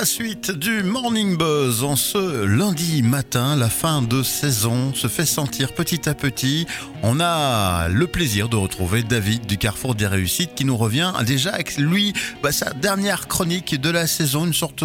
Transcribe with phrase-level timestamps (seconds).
[0.00, 5.26] La suite du Morning Buzz en ce lundi matin, la fin de saison se fait
[5.26, 6.66] sentir petit à petit.
[7.02, 11.52] On a le plaisir de retrouver David du Carrefour des Réussites qui nous revient déjà
[11.52, 14.84] avec lui bah, sa dernière chronique de la saison, une sorte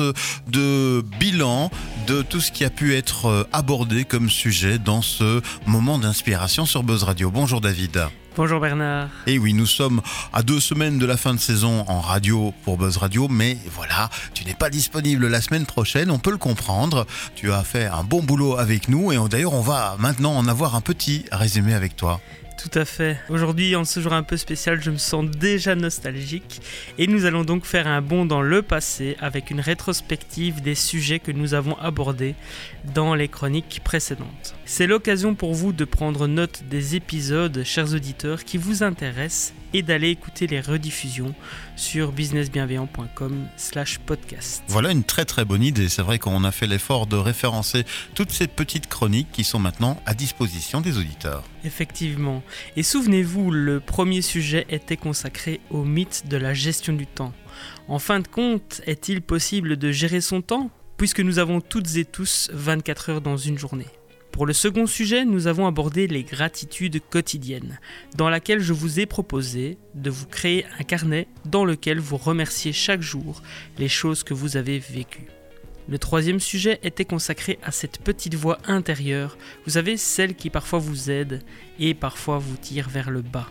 [0.50, 1.72] de bilan
[2.08, 6.84] de tout ce qui a pu être abordé comme sujet dans ce moment d'inspiration sur
[6.84, 7.32] Buzz Radio.
[7.32, 8.06] Bonjour David.
[8.38, 9.08] Bonjour Bernard.
[9.28, 10.02] Et oui, nous sommes
[10.34, 14.10] à deux semaines de la fin de saison en radio pour Buzz Radio, mais voilà,
[14.34, 17.08] tu n'es pas disponible la semaine prochaine, on peut le comprendre.
[17.36, 20.76] Tu as fait un bon boulot avec nous et d'ailleurs on va maintenant en avoir
[20.76, 22.20] un petit résumé avec toi.
[22.58, 23.18] Tout à fait.
[23.30, 26.62] Aujourd'hui, en ce jour un peu spécial, je me sens déjà nostalgique
[26.98, 31.20] et nous allons donc faire un bond dans le passé avec une rétrospective des sujets
[31.20, 32.36] que nous avons abordés
[32.94, 34.56] dans les chroniques précédentes.
[34.66, 39.82] C'est l'occasion pour vous de prendre note des épisodes, chers auditeurs, qui vous intéressent et
[39.82, 41.36] d'aller écouter les rediffusions
[41.76, 44.64] sur businessbienveillant.com slash podcast.
[44.70, 45.90] Voilà une très très bonne idée.
[45.90, 47.84] C'est vrai qu'on a fait l'effort de référencer
[48.14, 51.44] toutes ces petites chroniques qui sont maintenant à disposition des auditeurs.
[51.66, 52.42] Effectivement.
[52.76, 57.34] Et souvenez-vous, le premier sujet était consacré au mythe de la gestion du temps.
[57.88, 62.06] En fin de compte, est-il possible de gérer son temps puisque nous avons toutes et
[62.06, 63.88] tous 24 heures dans une journée?
[64.36, 67.80] Pour le second sujet, nous avons abordé les gratitudes quotidiennes,
[68.18, 72.74] dans laquelle je vous ai proposé de vous créer un carnet dans lequel vous remerciez
[72.74, 73.42] chaque jour
[73.78, 75.30] les choses que vous avez vécues.
[75.88, 80.80] Le troisième sujet était consacré à cette petite voix intérieure, vous savez, celle qui parfois
[80.80, 81.44] vous aide
[81.80, 83.50] et parfois vous tire vers le bas.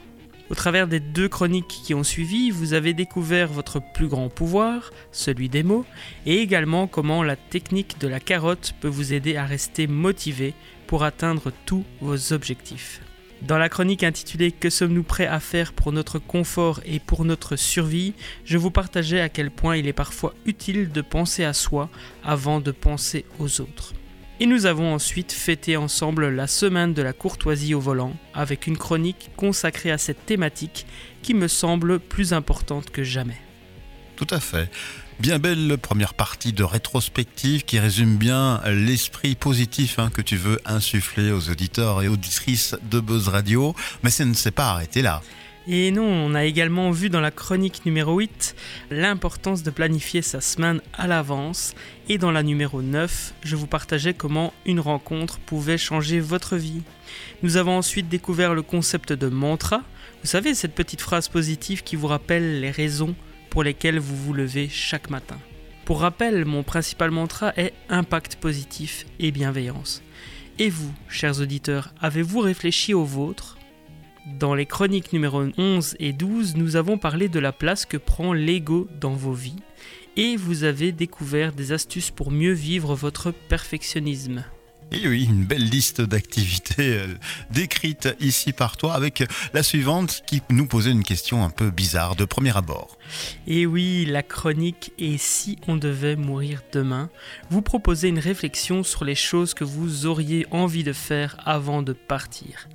[0.51, 4.91] Au travers des deux chroniques qui ont suivi, vous avez découvert votre plus grand pouvoir,
[5.11, 5.87] celui des mots,
[6.27, 10.55] et également comment la technique de la carotte peut vous aider à rester motivé
[10.87, 13.01] pour atteindre tous vos objectifs.
[13.47, 17.57] Dans la chronique intitulée Que sommes-nous prêts à faire pour notre confort et pour notre
[17.57, 18.15] survie,
[18.47, 21.91] je vous partageais à quel point il est parfois utile de penser à soi
[22.25, 23.93] avant de penser aux autres.
[24.41, 28.79] Et nous avons ensuite fêté ensemble la semaine de la courtoisie au volant avec une
[28.79, 30.87] chronique consacrée à cette thématique
[31.21, 33.41] qui me semble plus importante que jamais.
[34.17, 34.71] Tout à fait.
[35.21, 40.61] Bien belle première partie de rétrospective qui résume bien l'esprit positif hein, que tu veux
[40.67, 45.23] insuffler aux auditeurs et auditrices de Buzz Radio, mais ça ne s'est pas arrêté là.
[45.67, 48.55] Et non, on a également vu dans la chronique numéro 8
[48.91, 51.75] l'importance de planifier sa semaine à l'avance.
[52.09, 56.83] Et dans la numéro 9, je vous partageais comment une rencontre pouvait changer votre vie.
[57.43, 59.83] Nous avons ensuite découvert le concept de mantra.
[60.23, 63.15] Vous savez, cette petite phrase positive qui vous rappelle les raisons
[63.55, 65.39] pour lesquelles vous vous levez chaque matin.
[65.85, 70.03] Pour rappel, mon principal mantra est impact positif et bienveillance.
[70.59, 73.57] Et vous, chers auditeurs, avez-vous réfléchi au vôtre?
[74.41, 78.33] Dans les chroniques numéro 11 et 12, nous avons parlé de la place que prend
[78.33, 79.63] l'ego dans vos vies
[80.17, 84.45] et vous avez découvert des astuces pour mieux vivre votre perfectionnisme.
[84.95, 87.07] Et oui, une belle liste d'activités euh,
[87.51, 92.15] décrites ici par toi avec la suivante qui nous posait une question un peu bizarre
[92.15, 92.97] de premier abord.
[93.49, 97.11] Et oui, la chronique Et si on devait mourir demain
[97.51, 101.93] vous proposez une réflexion sur les choses que vous auriez envie de faire avant de
[101.93, 102.69] partir.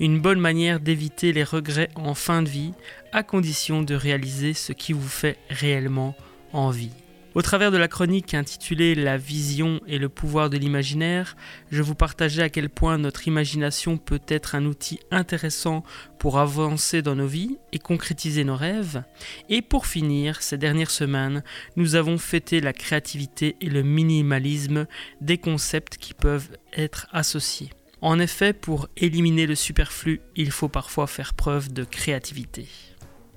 [0.00, 2.72] Une bonne manière d'éviter les regrets en fin de vie
[3.12, 6.16] à condition de réaliser ce qui vous fait réellement
[6.52, 6.90] envie.
[7.36, 11.36] Au travers de la chronique intitulée La vision et le pouvoir de l'imaginaire,
[11.70, 15.84] je vous partageais à quel point notre imagination peut être un outil intéressant
[16.18, 19.04] pour avancer dans nos vies et concrétiser nos rêves.
[19.48, 21.44] Et pour finir, ces dernières semaines,
[21.76, 24.88] nous avons fêté la créativité et le minimalisme
[25.20, 27.70] des concepts qui peuvent être associés.
[28.00, 32.66] En effet, pour éliminer le superflu, il faut parfois faire preuve de créativité.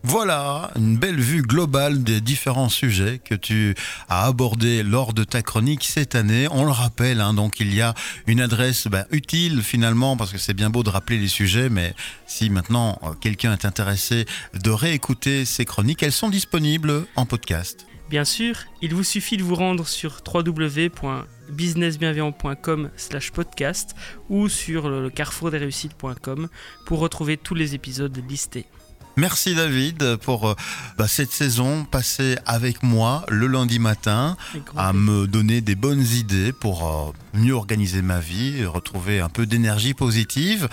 [0.06, 3.74] Voilà, une belle vue globale des différents sujets que tu
[4.10, 6.46] as abordés lors de ta chronique cette année.
[6.52, 7.94] On le rappelle, hein, donc il y a
[8.28, 11.96] une adresse bah, utile finalement, parce que c'est bien beau de rappeler les sujets, mais
[12.28, 14.26] si maintenant euh, quelqu'un est intéressé
[14.62, 17.88] de réécouter ces chroniques, elles sont disponibles en podcast.
[18.10, 23.96] Bien sûr, il vous suffit de vous rendre sur www.businessbienveillant.com slash podcast
[24.30, 26.50] ou sur le carrefourdesréussites.com
[26.86, 28.66] pour retrouver tous les épisodes listés.
[29.16, 30.56] Merci David pour euh,
[30.98, 34.36] bah, cette saison passée avec moi le lundi matin
[34.76, 39.30] à me donner des bonnes idées pour euh, mieux organiser ma vie et retrouver un
[39.30, 40.68] peu d'énergie positive.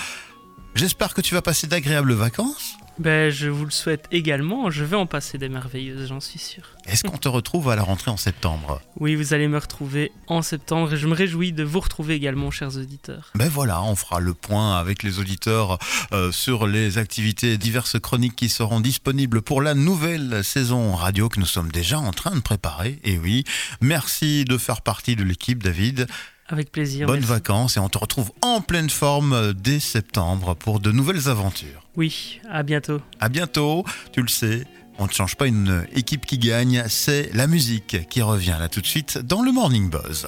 [0.74, 2.76] J'espère que tu vas passer d'agréables vacances.
[2.98, 4.70] Ben, je vous le souhaite également.
[4.70, 6.62] Je vais en passer des merveilleuses, j'en suis sûr.
[6.86, 8.82] Est-ce qu'on te retrouve à la rentrée en septembre?
[8.98, 12.50] Oui, vous allez me retrouver en septembre et je me réjouis de vous retrouver également,
[12.50, 13.30] chers auditeurs.
[13.34, 15.78] Ben voilà, on fera le point avec les auditeurs
[16.12, 21.40] euh, sur les activités diverses chroniques qui seront disponibles pour la nouvelle saison radio que
[21.40, 23.00] nous sommes déjà en train de préparer.
[23.04, 23.44] Et oui,
[23.80, 26.06] merci de faire partie de l'équipe, David.
[26.50, 27.06] Avec plaisir.
[27.06, 27.32] Bonnes merci.
[27.32, 31.86] vacances et on te retrouve en pleine forme dès septembre pour de nouvelles aventures.
[31.96, 33.00] Oui, à bientôt.
[33.20, 34.64] À bientôt, tu le sais.
[34.98, 38.80] On ne change pas une équipe qui gagne, c'est la musique qui revient là tout
[38.80, 40.26] de suite dans le Morning Buzz.